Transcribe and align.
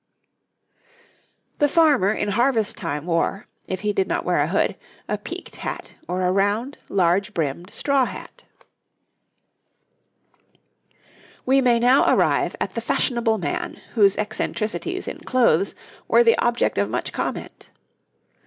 The 1.59 1.67
farmer 1.67 2.11
in 2.11 2.29
harvest 2.29 2.75
time 2.75 3.05
wore, 3.05 3.45
if 3.67 3.81
he 3.81 3.93
did 3.93 4.07
not 4.07 4.25
wear 4.25 4.39
a 4.39 4.47
hood, 4.47 4.75
a 5.07 5.19
peaked 5.19 5.57
hat 5.57 5.93
or 6.07 6.21
a 6.23 6.31
round, 6.31 6.79
large 6.89 7.35
brimmed 7.35 7.71
straw 7.71 8.05
hat. 8.05 8.45
[Illustration: 9.45 9.63
The 10.89 10.91
Houppelande 10.95 10.95
or 10.95 10.97
Peliçon.] 10.97 11.41
We 11.45 11.61
may 11.61 11.79
now 11.79 12.13
arrive 12.15 12.55
at 12.59 12.73
the 12.73 12.81
fashionable 12.81 13.37
man, 13.37 13.79
whose 13.93 14.17
eccentricities 14.17 15.07
in 15.07 15.19
clothes 15.19 15.75
were 16.07 16.23
the 16.23 16.39
object 16.39 16.79
of 16.79 16.89
much 16.89 17.13
comment. 17.13 17.69